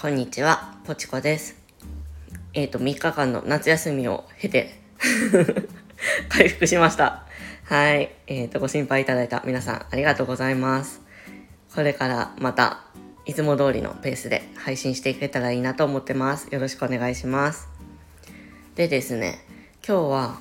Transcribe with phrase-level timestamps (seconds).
[0.00, 1.56] こんにちは、ポチコです。
[2.54, 4.80] えっ、ー、と、3日間の夏休みを経て
[6.30, 7.26] 回復しました。
[7.64, 8.10] はい。
[8.26, 11.02] えっ、ー、と、ご心配いただいた皆さん、ありがとうございます。
[11.74, 12.86] これからまた、
[13.26, 16.48] いつも通りのペースで配信していけたらいいなと思ってます。
[16.50, 17.68] よろしくお願いします。
[18.76, 19.44] でですね、
[19.86, 20.40] 今日は、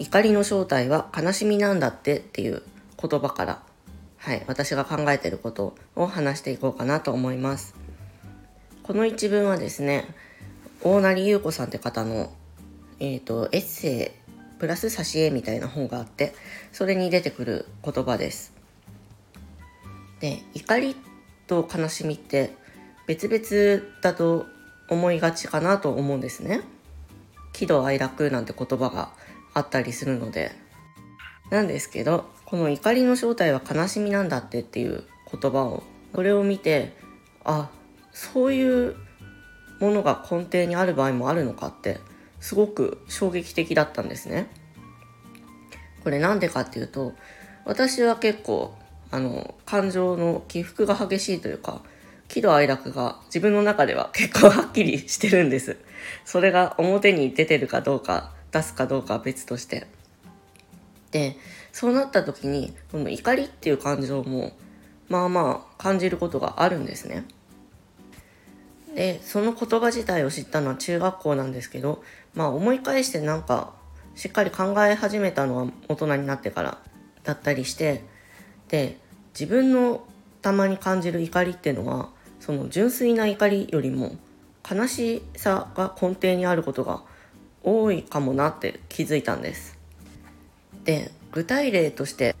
[0.00, 2.64] 怒りの正体は悲しみなんだってっていう
[3.00, 3.62] 言葉から、
[4.16, 7.80] はい、私が考えてることを話していこうかなと思います。
[8.92, 10.04] この一文はですね、
[10.82, 12.30] 大成優子さんって方の、
[13.00, 16.34] えっ、ー、と、エッセイプラス挿絵みたいな本があって、
[16.72, 18.52] それに出てくる言葉です。
[20.20, 20.94] で、怒り
[21.46, 22.54] と悲しみって
[23.06, 24.44] 別々だと
[24.90, 26.60] 思いがちかなと思うんですね。
[27.54, 29.10] 喜怒哀楽なんて言葉が
[29.54, 30.52] あったりするので。
[31.48, 35.82] なんですけど、この怒りの正体は悲しみなんだってっていう言葉を、
[36.12, 36.94] これを見て、
[37.42, 37.70] あ、
[38.12, 38.96] そういう
[39.80, 41.98] ものが根底にある場合もあるのかって
[42.40, 44.48] すごく衝撃的だったんですね。
[46.04, 47.14] これなんでかっていうと
[47.64, 48.74] 私は結構
[49.10, 51.82] あの感情の起伏が激しいというか
[52.28, 55.76] 喜怒哀楽が自分の中では結構はっきりしてるんです。
[56.24, 59.86] それが表に出てるかどうか出すかどうかは別として。
[61.10, 61.36] で
[61.72, 64.52] そうなった時にこの怒りっていう感情も
[65.08, 67.24] まあまあ感じることがあるんですね。
[68.94, 72.02] でその言葉自体を知ったのは中学校なんですけど
[72.34, 73.72] まあ思い返してなんか
[74.14, 76.78] しっかり考え始めたのは大人になってから
[77.24, 78.04] だったりして
[78.68, 78.98] で
[79.38, 80.04] 自分の
[80.42, 84.16] たまに感じる怒りっていうのはその純粋な怒りよりも
[84.68, 87.02] 悲しさが根底にあることが
[87.62, 89.78] 多いかもなって気づいたんです。
[90.84, 92.34] で具体例として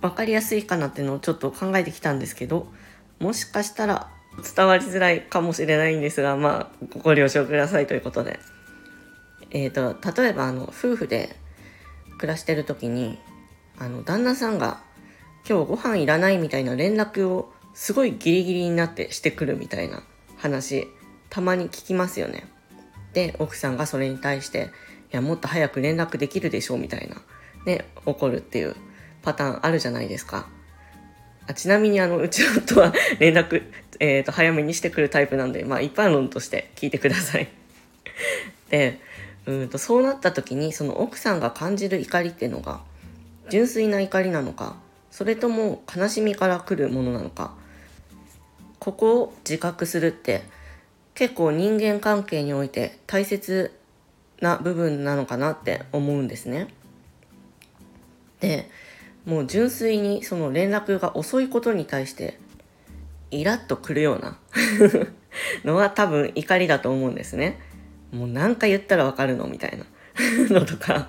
[0.00, 2.68] 分かりやすいかなっていうのをちょっと考えてきたんですけど
[3.18, 4.10] もしかしたら
[4.42, 8.38] 伝わりづらいかもしれないんですが、まあ、ご了承くださいということで。
[9.50, 11.36] えっ、ー、と、例えば、あの、夫婦で
[12.18, 13.18] 暮らしてる時に、
[13.78, 14.80] あの、旦那さんが、
[15.48, 20.02] 今日ご飯いらないみたいな連絡を、すごいギリギリになってしてくるみたいな
[20.36, 20.88] 話、
[21.30, 22.46] たまに聞きますよね。
[23.12, 24.70] で、奥さんがそれに対して、
[25.12, 27.22] いや、もっと早く連絡できるでしょうみたいな、
[27.64, 28.76] ね、怒るっていう
[29.22, 30.48] パターンあるじゃないですか。
[31.48, 33.64] あちなみにあのうちの夫は 連絡、
[33.98, 37.48] えー、と早めにしてくるタイプなんで、まあ、一般論として聞いてください。
[38.70, 39.00] で
[39.46, 42.80] うんとそうなった時にその奥さんが感じる怒りっていうのが
[43.48, 44.76] 純粋な怒りなのか
[45.10, 47.54] それとも悲しみから来るものなのか
[48.78, 50.42] ここを自覚するって
[51.14, 53.72] 結構人間関係において大切
[54.42, 56.68] な部分なのかなって思うんですね。
[58.40, 58.70] で
[59.24, 62.38] もう純粋にその連絡が遅いことに対して
[63.30, 64.38] イラッとくるような
[65.64, 67.60] のは多分怒りだと思うんですね。
[68.12, 69.84] もう何回言ったらわかるのみたいな
[70.48, 71.08] のとか、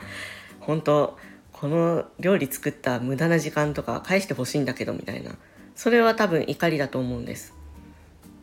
[0.59, 1.17] 本当
[1.53, 5.31] この料理作った無駄な時間とか返してほしいんだけどみたいな。
[5.75, 7.53] それは多分怒りだと思うんです。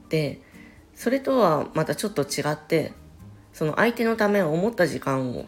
[0.09, 0.41] で、
[0.95, 2.93] それとはまたちょっと違って、
[3.53, 5.45] その相手のため思った時間を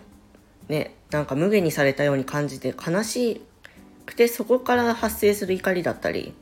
[0.69, 3.41] ね、なんか無限にされたように感じて悲しい
[4.09, 6.33] くてそこから発生する怒りだったり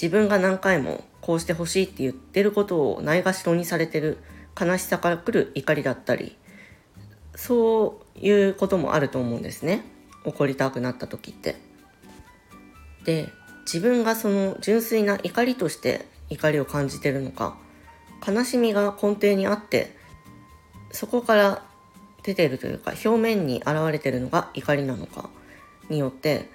[0.00, 4.18] 自分が何回もこうしてほしいって言ってることをないがしろにされてる
[4.58, 6.36] 悲しさから来る怒りだったり
[7.34, 9.84] そういうこともあると思うんですね
[10.24, 11.56] 怒りたくなった時って。
[13.04, 13.28] で
[13.66, 17.56] 自分がその純粋な怒りとして怒りを感じてるのか
[18.26, 19.94] 悲しみが根底にあって
[20.90, 21.62] そこから
[22.22, 25.28] 出てるというか表面に現れてるのが怒りなのか
[25.88, 26.50] によって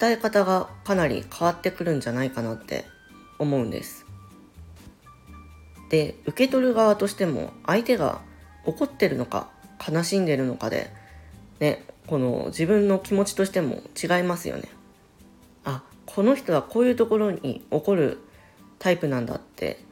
[0.00, 2.84] 伝え方がかなり変わってくるんじゃないかなって
[3.38, 4.06] 思うんです。
[5.88, 8.20] で受け取る側としても相手が
[8.64, 9.48] 怒ってるのか
[9.88, 10.90] 悲しんでるのかで
[11.60, 14.68] ねこの自分の気持ちとしても違いますよね。
[15.64, 18.18] あこの人はこういうところに怒る
[18.78, 19.84] タイプなんだって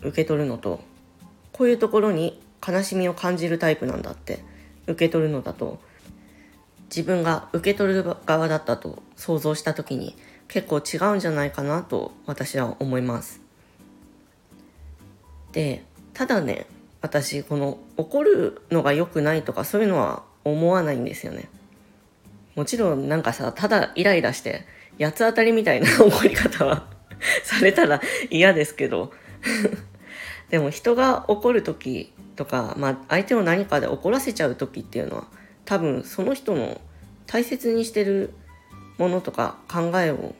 [0.00, 0.80] 受け取るのと
[1.52, 4.40] こういうところに悲しみを感じるタイプなんだって
[4.86, 5.78] 受け取るのだと
[6.90, 10.16] 自分が受け取る側だったと想像した時に
[10.48, 13.40] 結構違うんじゃないかなと私は思います。
[15.52, 16.66] でただね
[17.00, 21.48] 私この怒るのが良くないとかそういうのは思わないんですよね。
[22.56, 24.66] もちろんなんかさただイライラして
[24.98, 26.88] 八つ当たりみたいな怒り方は
[27.44, 28.00] されたら
[28.30, 29.12] 嫌ですけど
[30.50, 35.28] でも人が怒る時とか、まあ、相手を何かで怒らせちゃう時っていうのは
[35.70, 36.80] 多分その人の
[37.28, 38.34] 大切にしてる
[38.98, 40.34] ものとか考えを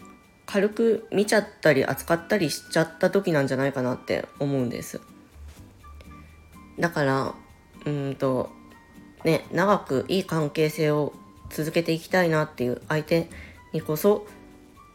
[0.45, 5.01] 軽く見ちゃったり扱ったりしちゃった時なんじゃないかなって思うんです。
[6.81, 7.35] だから
[7.87, 8.51] うんと
[9.23, 11.13] ね長くいい関係性を
[11.49, 13.31] 続けていきたいなっていう相手
[13.73, 14.27] にこそ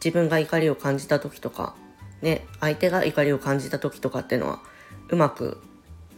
[0.04, 1.74] 自分が怒りを感じた時とか
[2.20, 4.60] ね相手が怒りを感じた時とかっていうのは
[5.08, 5.62] うまく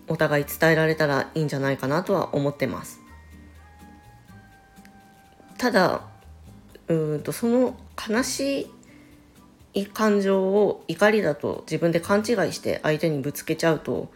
[0.08, 3.07] お互い伝えられたらいいんじゃないかなとは思ってます。
[5.58, 6.02] ただ
[6.88, 7.76] うんとその
[8.08, 8.70] 悲し
[9.74, 14.10] い感情を怒りだと自分で勘違いして相手にぶつけちゃうと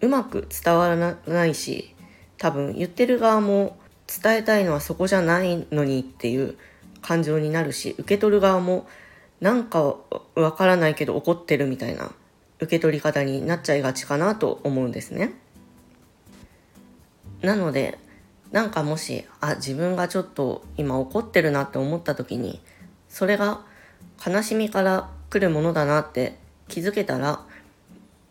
[0.00, 1.94] うまく伝わらないし
[2.38, 6.56] 多分言ってる側も伝えたいのはそこじゃないのにっていう
[7.02, 8.86] 感情になるし受け取る側も
[9.40, 9.96] なんか
[10.34, 12.10] わからないけど怒ってるみたいな
[12.58, 15.34] 受け取り方になっちゃいがちかなと思うんですね。
[17.42, 17.98] なので
[18.52, 22.60] なんかもしあ自分がちょっと今怒ってるなって思った時に
[23.08, 23.60] それが
[24.24, 26.38] 悲しみから来るものだなって
[26.68, 27.44] 気づけたら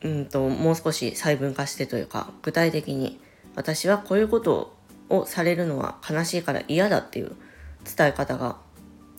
[0.01, 3.19] うんともう少し細分化してというか具体的に
[3.55, 4.75] 私はこういうこと
[5.09, 7.35] をされるのは悲しいから嫌だっていう
[7.97, 8.57] 伝え方が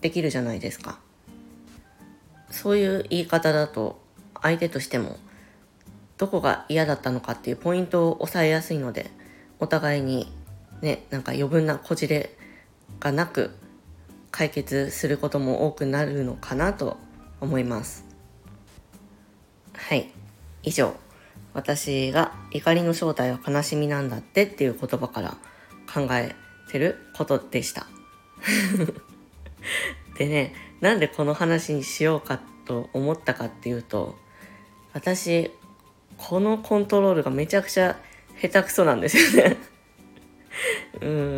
[0.00, 0.98] できるじゃないですか。
[2.50, 4.00] そういう言い方だと
[4.40, 5.19] 相手としても
[6.16, 9.10] どこが嫌だったのかっていうポイントを抑えやすいので
[9.58, 10.32] お互いに
[10.82, 12.37] ねなんか余分なこじれ
[13.00, 13.50] がなく
[14.31, 16.99] 解決することも多くなるのかなと
[17.40, 18.05] 思います。
[19.73, 20.11] はい。
[20.62, 20.94] 以上。
[21.56, 25.38] 私が怒りの正体は悲しみなんだってっていう言葉から
[25.90, 26.34] 考え
[26.70, 27.87] てることでした。
[30.19, 34.17] でねなんでこの話にしようかと思ったかっていうと
[34.93, 35.50] 私
[36.19, 37.96] このコントロールがめちゃくちゃ
[38.38, 39.56] 下手くそなんですよね。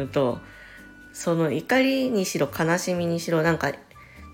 [0.09, 0.39] と
[1.13, 3.77] その怒りにしろ悲しみにしろなんかち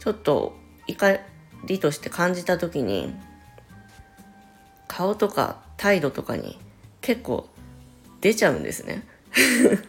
[0.07, 0.57] ょっと
[0.87, 1.19] 怒
[1.67, 3.15] りとして感じた時に
[4.89, 6.59] 顔とか態度とかに
[7.01, 7.49] 結構
[8.21, 9.03] 出ちゃうんですね。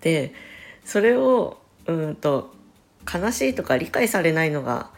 [0.00, 0.34] で
[0.84, 2.54] それをうんと
[3.12, 4.90] 悲しいとか理解されないのが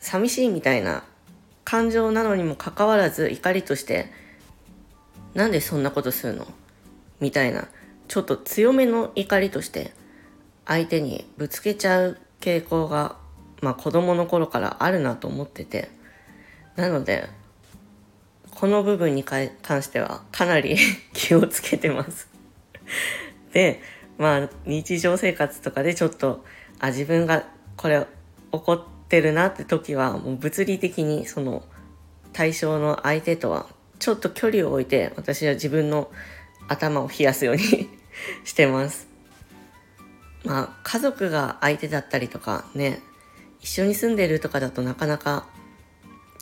[0.00, 1.04] 寂しいみたいな
[1.64, 4.10] 感情なのにもかかわらず怒りとして
[5.34, 6.46] なんでそんなことするの？
[7.20, 7.68] みたいな
[8.12, 9.94] ちょっと強めの怒りとして
[10.66, 13.16] 相手にぶつけちゃう傾向が、
[13.62, 15.88] まあ、子供の頃からあるなと思ってて。
[16.76, 17.30] なので
[18.50, 19.48] この部分に関
[19.82, 20.76] してはかなり
[21.14, 22.28] 気をつけてます。
[23.54, 23.80] で
[24.18, 26.44] まあ日常生活とかでちょっと
[26.80, 27.46] あ自分が
[27.78, 28.06] これ
[28.50, 31.64] 怒ってるなって時はもう物理的にその
[32.34, 33.68] 対象の相手とは
[33.98, 36.10] ちょっと距離を置いて私は自分の
[36.68, 38.01] 頭を冷やすように
[38.44, 39.08] してます。
[40.44, 43.00] まあ家族が相手だったりとかね
[43.60, 45.46] 一緒に住んでるとかだとなかなか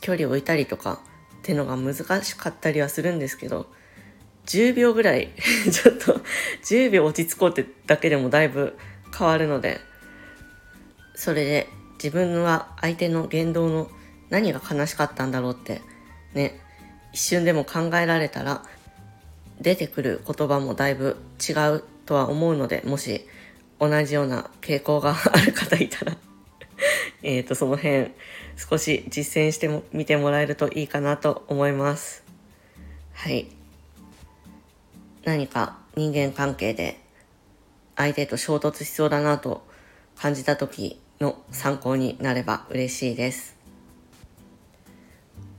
[0.00, 1.00] 距離を置いたりとか
[1.40, 3.66] ってのが難しかったりはするんですけど
[4.46, 5.30] 10秒ぐらい
[5.70, 6.20] ちょっと
[6.64, 8.76] 10秒落ち着こうってだけでもだいぶ
[9.16, 9.80] 変わるので
[11.14, 11.68] それで
[12.02, 13.90] 自分は相手の言動の
[14.30, 15.82] 何が悲しかったんだろうって
[16.32, 16.58] ね
[17.12, 18.64] 一瞬でも考えられたら
[19.60, 23.26] 出てくる言葉もだいぶ違うとは思うのでもし
[23.78, 26.16] 同じような傾向がある方いたら
[27.22, 28.10] えっとその辺
[28.56, 32.22] 少し実践しても見てもらえるといいかなと思います。
[33.14, 33.48] はい。
[35.24, 36.98] 何か人間関係で
[37.96, 39.66] 相手と衝突しそうだなと
[40.16, 43.56] 感じた時の参考になれば嬉しいです。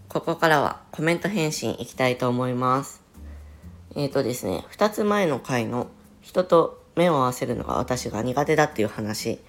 [0.08, 3.01] ここからはコメント返信いきたいと思います。
[3.96, 5.88] えっ、ー、とですね、2つ前の回の
[6.22, 9.40] 人と目を合わせるのが私が苦手だっていう話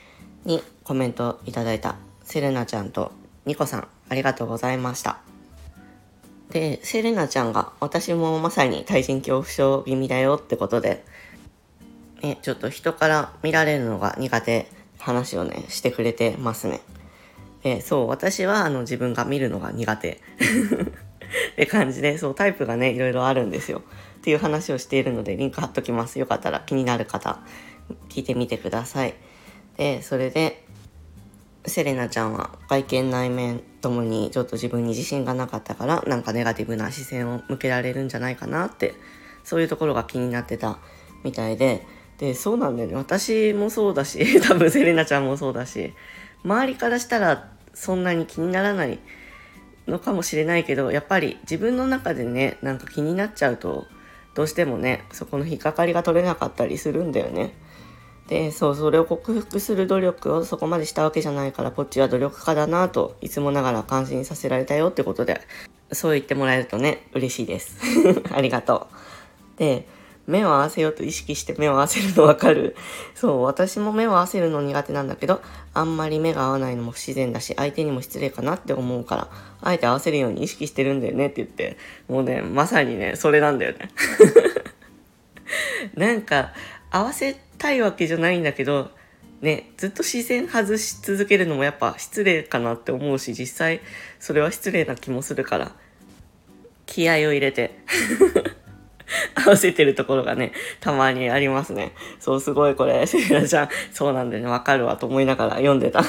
[0.44, 3.12] にコメントいただいたセレナちゃんと
[3.44, 5.18] ニコさん、ありがとうございました。
[6.50, 11.04] で、セレナちゃんが私もまさに対人恐怖症気味だよってことで、
[12.22, 14.66] ね、ちょっと人から見られるのが苦手
[14.98, 16.80] 話をね、してくれてますね。
[17.62, 20.20] で、そう、私はあの自分が見るのが苦手
[21.52, 23.82] って感じで、そう、タイプがね、いろいろあるんですよ。
[24.22, 26.20] っていう話をしているので、リンク貼っときます。
[26.20, 27.40] よかったら気になる方、
[28.08, 29.14] 聞いてみてください。
[29.76, 30.64] で、それで、
[31.66, 38.94] セレナちゃんは外見内面ともにちょっと自分に自信がなかったからなんかネガティブな視線を向けられるんじゃないかなって
[39.44, 40.78] そういうところが気になってた
[41.22, 41.86] みたいで
[42.18, 45.94] でそうなんだよね私もそうだし 多分セレナちゃんもそうだし
[46.44, 48.98] 周りからしたらそんなに気にならない
[49.86, 53.86] のかもしれないけどやっぱり自分の中でねなんか気になっちゃうと
[54.34, 57.54] どうしてもねそこの引っかかりが取れなかったりするんだよね
[58.32, 65.42] で、そう、それを克服する努力をそこまでしたわけじゃないから、こっちは努力家だなと、いつもながら感心させられたよってことで、
[65.92, 67.76] そう言ってもらえるとね、嬉しいです。
[68.32, 68.88] ありがと
[69.56, 69.58] う。
[69.58, 69.86] で、
[70.26, 72.76] 目を合わせようと意識して目を合わせるのわかる。
[73.14, 75.42] そう、私も目を合わせるの苦手なんだけど、
[75.74, 79.28] あんまり目が合わないのも不自然だし、相手にも失礼かなって思うから、
[79.60, 81.76] あえて合わせるように意識してるんだよねって言って、
[82.08, 83.90] もうね、まさにね、それなんだよね。
[85.96, 86.52] なんか、
[86.90, 88.90] 合わせたいわけじゃないんだけど、
[89.40, 93.80] ね、ずっと視線外し続けるのもやっぱ失礼かなって思うし、実際
[94.20, 95.72] それは失礼な気もするから、
[96.86, 97.78] 気合を入れて
[99.34, 101.92] 合わせてるところがね、たまにありますね。
[102.20, 106.04] そう、すごいこれ、セリナちゃん、そうなんだよね、わかるわと思いながら読んでた。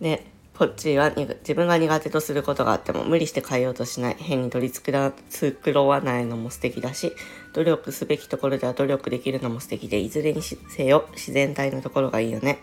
[0.00, 0.24] で、
[0.60, 4.16] こっちは自分が苦手とすることがあっても無理して変えようとしない。
[4.18, 7.14] 変に取り繕わないのも素敵だし、
[7.54, 12.58] 努力すべきところでは努力できるのも素敵で、いずれにせよ自然体のところがいいよね。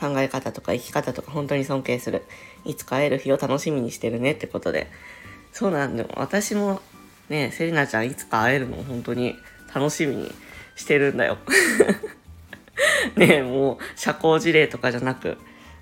[0.00, 2.22] 考え方とか生き方とか本当に尊敬する。
[2.64, 4.86] いつか会える日を楽しみにしてるねってことで。
[5.52, 6.08] そうなんだよ。
[6.14, 6.80] 私も
[7.30, 9.36] ね、セリナちゃんいつか会えるの本当に
[9.72, 10.32] 楽しみに
[10.74, 11.38] してるんだよ。
[13.16, 15.38] ねもう社交辞令とかじゃなく、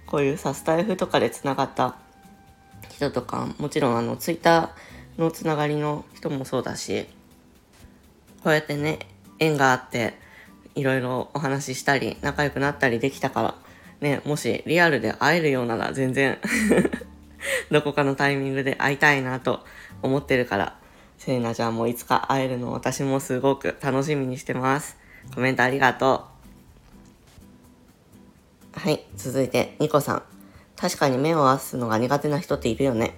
[0.07, 1.97] こういうさ、スタイフとかで繋がった
[2.91, 7.07] 人とか、もちろんあの、ツイッターのつながりの人もそうだし、
[8.45, 8.99] こうやってね、
[9.39, 10.15] 縁があって、
[10.75, 13.55] いろいろお話ししたり、仲良くなったりできたから、
[14.01, 16.39] ね、もしリアルで会えるようなら全然
[17.71, 19.65] どこかのタイミングで会いたいなと
[20.03, 20.78] 思ってるから、
[21.29, 24.97] せいなちゃんもいつか会えるの私もすごく楽しみにしてます。
[25.35, 26.25] コメントありがと
[28.75, 28.81] う。
[28.81, 30.23] はい、続いて、ニコさん。
[30.75, 33.15] 確かに目を合わすのが苦手な人っているよね。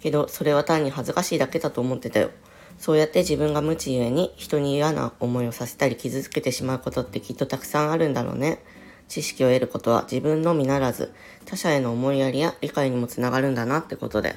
[0.00, 2.30] けど、それは単に恥ずかしいだけだと思ってたよ。
[2.78, 8.58] そうやって自分が無知ゆえに人に嫌な思いをさせたり傷つけてしまうことってきっとたくさんあるんだろうね。
[9.06, 11.14] 知識を得ることは自分のみならず
[11.44, 14.34] 他者への思いやりや理解にもつながるんだなってことで。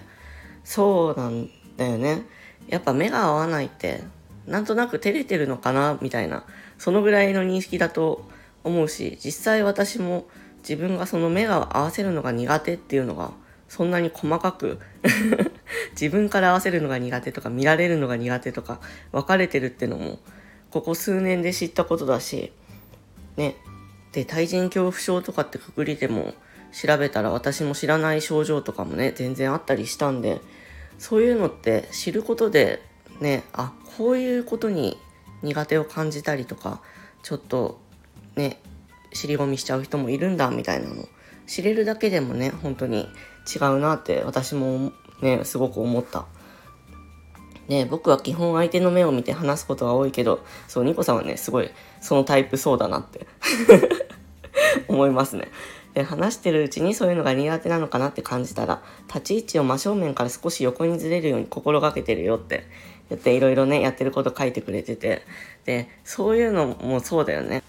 [0.63, 2.27] そうなんだよね。
[2.67, 4.03] やっぱ目が合わないって
[4.48, 6.43] なんとなく照れてるのかなみたいな
[6.77, 8.27] そのぐらいの認識だと
[8.63, 10.25] 思うし実際私も
[10.60, 13.31] 自分がその目が合わせるのが苦手っていうのが
[13.67, 14.79] そんなに細かく
[15.91, 18.79] 自分から合わせるのが苦手とか見られるのが苦手とか
[19.12, 20.19] 分かれてるってのも
[20.72, 22.51] ここ数年で知ったことだし
[23.38, 23.55] ね。
[24.12, 26.34] で対人恐怖症とかってくくりでも
[26.72, 30.41] 調べたら私も知らない症状とかもね全然あったりしたんで
[30.97, 32.81] そういうのって知ることで
[33.19, 34.97] ねあこういうことに
[35.41, 36.81] 苦手を感じたりとか
[37.23, 37.79] ちょっと
[38.35, 38.59] ね
[39.13, 41.07] 尻込みしちゃう人もいるんだみたいなの
[41.47, 43.07] 知れるだけでもね本当に
[43.53, 46.25] 違うなって私もねすごく思った。
[47.67, 53.25] ね、僕は基本相手の目を見て話すことが多いけどそうニコさんはねすごいそのタイプそうだなって
[54.87, 55.47] 思いますね。
[55.95, 62.67] で話してるうちにそういうのが苦手なのかなって感じたら立ち位置を真正面から少し横にずれるように心がけてるよって
[63.09, 65.23] 言っていろいろねやってること書いてくれてて。
[65.65, 67.63] でそういうのもそうだよね。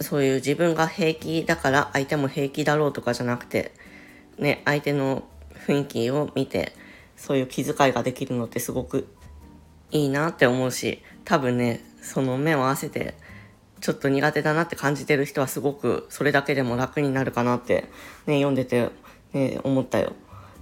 [0.00, 3.72] そういう自分が平気だから相手も平気だろうとかじゃなくて
[4.38, 5.22] ね相手の
[5.66, 6.72] 雰囲気を見て
[7.16, 9.06] そういう気遣いができるのってすごく
[9.92, 13.14] いいなって思うし多分ねその目を合わせて
[13.82, 17.90] ちょっと苦手だなって感じてる人はすごくそれだけでも楽になるかなって
[18.26, 18.90] ね、読んでて、
[19.32, 20.12] ね、思ったよ。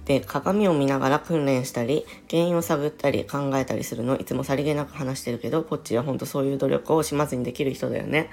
[0.05, 8.29] で、鏡を見ながら訓練したり、原因を探ったり考えたりするのいつもさりげなく話してるけど、こっちはほんとそういう努力をしまずにできる人だよね。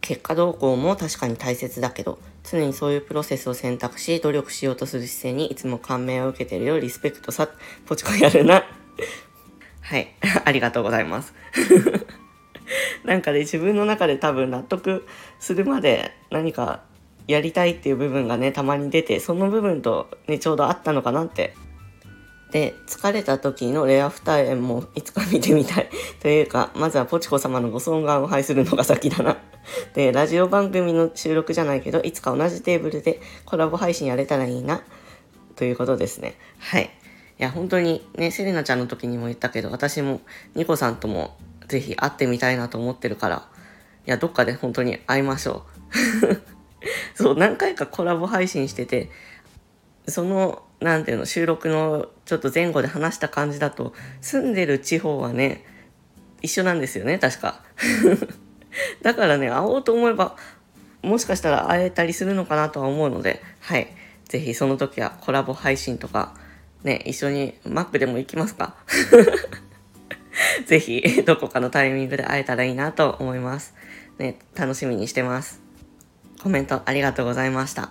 [0.00, 6.80] 結果動向も確かに大切だけど、常にそういうプロセスを選択し、努力しようとする姿勢にいつも感銘を受けてるよ。
[6.80, 7.48] リスペクトさ、
[7.86, 8.64] ポチコやるな。
[9.80, 10.08] はい。
[10.44, 11.32] ありがとうございます。
[13.06, 15.06] なんかね、自分の中で多分納得
[15.38, 16.82] するまで何か
[17.28, 21.54] やりたいっていう部分がね、たまに出て、その部分とね、ちょうどあったのかなって。
[22.50, 25.88] で、疲れた時のレア二重もいつか見てみたい。
[26.20, 29.36] というか、まずはポチコ様のご尊顔を拝するのが先だな。
[29.94, 34.82] で、ラジオ番組の収録じゃないけど、いつか同じテーブルでコラボ配信やれたらいいな。
[35.54, 36.34] ということですね。
[36.58, 36.90] はい。
[37.38, 40.20] いや、本当にね、セレナちゃんの時にも言ったけど、私も
[40.54, 41.36] ニコさんとも
[41.68, 43.48] ぜひ会ってみたいなと思ってるから、
[44.06, 45.64] いや、どっかで本当に会いましょ
[46.24, 46.36] う。
[47.14, 49.10] そう、何回かコラボ配信してて、
[50.06, 55.64] その、なんていうの、収録のちょっと前後で話した感じだと、住んでる地方はね、
[56.42, 57.62] 一緒なんですよね、確か。
[59.02, 60.36] だからね、会おうと思えば、
[61.02, 63.88] もしかしたら会えたりするのかなとは思うので、はい。
[64.28, 66.34] ぜひその時はコラボ配信とか、
[66.82, 68.74] ね、一緒にマックでも行きますか？
[70.64, 73.74] ぜひ、どこかのタイミングで会えたらいいなと思います。
[74.18, 75.60] ね、楽しみにしてます。
[76.42, 77.90] コメントありがとうございました。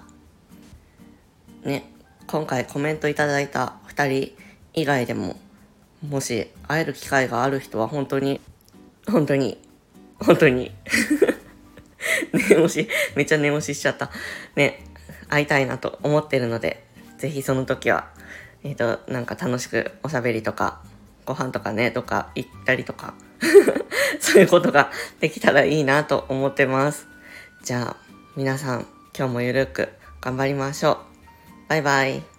[1.64, 1.90] ね、
[2.28, 4.36] 今回コメントいただいた2人
[4.74, 5.38] 以外でも、
[6.08, 8.42] もし会える機会がある人は本当に、
[9.08, 9.62] 本当に、
[10.20, 10.72] 本当に
[12.34, 14.12] 念押し、めっちゃ念押ししちゃった。
[14.56, 14.84] ね、
[15.28, 16.84] 会いたいなと思ってるので、
[17.18, 18.10] ぜひその時は、
[18.64, 20.82] えっ、ー、と、なんか楽しくおしゃべりとか、
[21.26, 23.14] ご飯とかね、とか行ったりとか
[24.20, 27.08] そういうことができたらいいなと思ってます。
[27.64, 27.98] じゃあ、
[28.36, 29.90] 皆さん、今日もゆるく
[30.22, 30.98] 頑張りましょう。
[31.70, 32.35] バイバイ。